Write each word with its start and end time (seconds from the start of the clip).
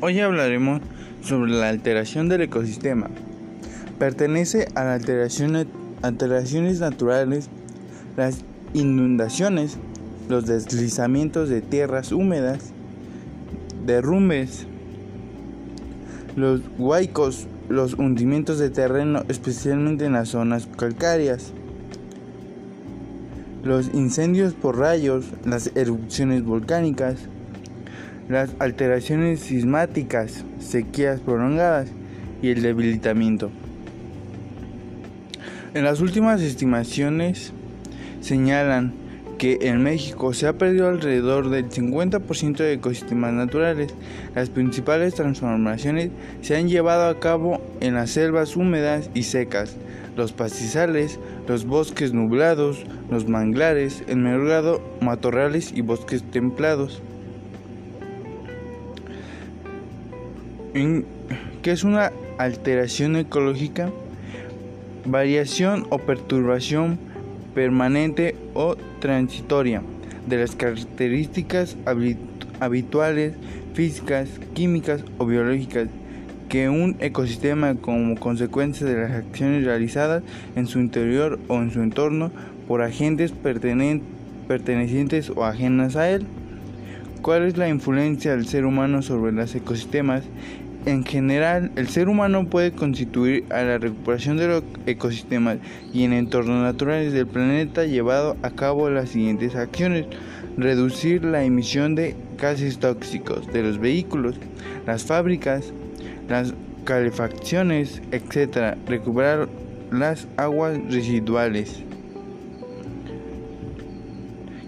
Hoy 0.00 0.20
hablaremos 0.20 0.80
sobre 1.22 1.52
la 1.52 1.68
alteración 1.68 2.28
del 2.28 2.42
ecosistema. 2.42 3.08
Pertenece 3.98 4.68
a 4.74 4.84
las 4.84 5.02
alteraciones 6.02 6.80
naturales, 6.80 7.48
las 8.16 8.40
inundaciones, 8.74 9.78
los 10.28 10.46
deslizamientos 10.46 11.48
de 11.48 11.62
tierras 11.62 12.12
húmedas, 12.12 12.72
derrumbes, 13.86 14.66
los 16.36 16.60
huaicos, 16.76 17.46
los 17.68 17.94
hundimientos 17.94 18.58
de 18.58 18.70
terreno, 18.70 19.22
especialmente 19.28 20.06
en 20.06 20.14
las 20.14 20.30
zonas 20.30 20.68
calcáreas, 20.76 21.52
los 23.62 23.94
incendios 23.94 24.54
por 24.54 24.76
rayos, 24.76 25.26
las 25.44 25.70
erupciones 25.74 26.44
volcánicas, 26.44 27.16
las 28.28 28.50
alteraciones 28.58 29.40
sismáticas, 29.40 30.44
sequías 30.58 31.20
prolongadas 31.20 31.88
y 32.42 32.50
el 32.50 32.62
debilitamiento. 32.62 33.50
En 35.74 35.84
las 35.84 36.00
últimas 36.00 36.40
estimaciones 36.40 37.52
señalan 38.20 38.92
que 39.38 39.58
en 39.62 39.82
México 39.82 40.32
se 40.32 40.46
ha 40.46 40.56
perdido 40.56 40.88
alrededor 40.88 41.50
del 41.50 41.68
50% 41.68 42.56
de 42.56 42.74
ecosistemas 42.74 43.32
naturales. 43.32 43.92
Las 44.34 44.50
principales 44.50 45.14
transformaciones 45.14 46.10
se 46.40 46.56
han 46.56 46.68
llevado 46.68 47.08
a 47.08 47.20
cabo 47.20 47.60
en 47.80 47.94
las 47.94 48.10
selvas 48.10 48.56
húmedas 48.56 49.10
y 49.14 49.24
secas, 49.24 49.76
los 50.16 50.32
pastizales, 50.32 51.18
los 51.48 51.66
bosques 51.66 52.12
nublados, 52.12 52.84
los 53.10 53.28
manglares, 53.28 54.04
el 54.06 54.18
mergado, 54.18 54.80
matorrales 55.00 55.72
y 55.74 55.80
bosques 55.80 56.22
templados. 56.30 57.02
¿Qué 60.74 61.70
es 61.70 61.84
una 61.84 62.10
alteración 62.36 63.14
ecológica? 63.14 63.90
Variación 65.04 65.86
o 65.90 65.98
perturbación 65.98 66.98
permanente 67.54 68.34
o 68.54 68.74
transitoria 68.98 69.82
de 70.26 70.38
las 70.38 70.56
características 70.56 71.76
habituales 72.58 73.34
físicas, 73.74 74.28
químicas 74.54 75.04
o 75.18 75.26
biológicas 75.26 75.86
que 76.48 76.68
un 76.68 76.96
ecosistema 76.98 77.76
como 77.76 78.16
consecuencia 78.16 78.84
de 78.84 78.96
las 78.96 79.12
acciones 79.12 79.64
realizadas 79.64 80.24
en 80.56 80.66
su 80.66 80.80
interior 80.80 81.38
o 81.46 81.58
en 81.58 81.70
su 81.70 81.82
entorno 81.82 82.32
por 82.66 82.82
agentes 82.82 83.32
pertenecientes 84.48 85.30
o 85.30 85.44
ajenas 85.44 85.94
a 85.94 86.10
él. 86.10 86.26
¿Cuál 87.24 87.44
es 87.44 87.56
la 87.56 87.70
influencia 87.70 88.32
del 88.32 88.46
ser 88.46 88.66
humano 88.66 89.00
sobre 89.00 89.32
los 89.32 89.54
ecosistemas 89.54 90.24
en 90.84 91.06
general, 91.06 91.70
el 91.76 91.88
ser 91.88 92.10
humano 92.10 92.46
puede 92.50 92.72
constituir 92.72 93.46
a 93.50 93.62
la 93.62 93.78
recuperación 93.78 94.36
de 94.36 94.48
los 94.48 94.62
ecosistemas 94.84 95.56
y 95.94 96.04
en 96.04 96.12
entornos 96.12 96.62
naturales 96.62 97.14
del 97.14 97.26
planeta 97.26 97.86
llevado 97.86 98.36
a 98.42 98.50
cabo 98.50 98.90
las 98.90 99.08
siguientes 99.08 99.54
acciones. 99.54 100.04
Reducir 100.58 101.24
la 101.24 101.42
emisión 101.44 101.94
de 101.94 102.14
gases 102.36 102.78
tóxicos 102.78 103.50
de 103.50 103.62
los 103.62 103.78
vehículos, 103.78 104.34
las 104.86 105.04
fábricas, 105.04 105.72
las 106.28 106.52
calefacciones, 106.84 108.02
etc. 108.12 108.76
Recuperar 108.86 109.48
las 109.90 110.28
aguas 110.36 110.78
residuales. 110.90 111.82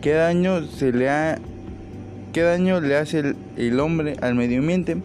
¿Qué 0.00 0.12
daño, 0.12 0.62
se 0.62 0.92
le, 0.92 1.08
ha, 1.10 1.40
qué 2.34 2.42
daño 2.42 2.80
le 2.80 2.96
hace 2.96 3.34
el, 3.56 3.80
hombre 3.80 4.16
al 4.20 4.34
medio 4.34 4.58
ambiente? 4.58 4.98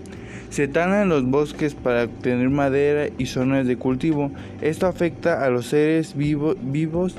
Se 0.49 0.67
talan 0.67 1.08
los 1.09 1.23
bosques 1.23 1.75
para 1.75 2.05
obtener 2.05 2.49
madera 2.49 3.08
y 3.20 3.27
zonas 3.27 3.67
de 3.67 3.77
cultivo. 3.77 4.31
Esto 4.61 4.87
afecta 4.87 5.45
a 5.45 5.49
los 5.52 5.67
seres 5.67 6.15
vivos 6.17 7.15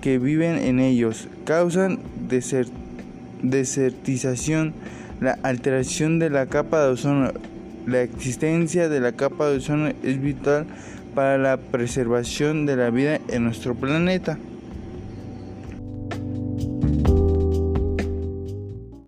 que 0.00 0.18
viven 0.18 0.56
en 0.56 0.80
ellos. 0.80 1.28
Causan 1.44 1.98
desertización, 3.42 4.72
la 5.20 5.38
alteración 5.42 6.18
de 6.18 6.30
la 6.30 6.46
capa 6.46 6.82
de 6.82 6.92
ozono. 6.92 7.32
La 7.86 8.00
existencia 8.00 8.88
de 8.88 9.00
la 9.00 9.12
capa 9.12 9.50
de 9.50 9.58
ozono 9.58 9.92
es 10.02 10.18
vital 10.20 10.64
para 11.14 11.36
la 11.36 11.58
preservación 11.58 12.64
de 12.64 12.76
la 12.76 12.88
vida 12.88 13.20
en 13.28 13.44
nuestro 13.44 13.74
planeta. 13.74 14.38